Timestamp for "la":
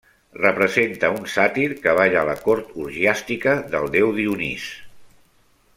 2.31-2.35